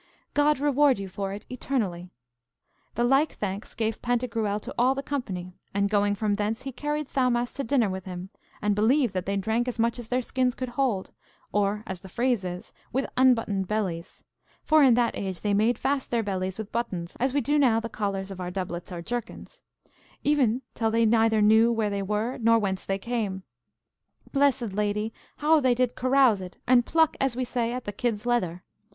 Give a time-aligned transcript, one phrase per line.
[0.33, 2.09] God reward you for it eternally!
[2.95, 7.07] The like thanks gave Pantagruel to all the company, and, going from thence, he carried
[7.07, 8.31] Thaumast to dinner with him,
[8.63, 11.11] and believe that they drank as much as their skins could hold,
[11.51, 14.23] or, as the phrase is, with unbuttoned bellies
[14.63, 17.79] (for in that age they made fast their bellies with buttons, as we do now
[17.79, 19.61] the collars of our doublets or jerkins),
[20.23, 23.43] even till they neither knew where they were nor whence they came.
[24.31, 28.25] Blessed Lady, how they did carouse it, and pluck, as we say, at the kid's
[28.25, 28.63] leather!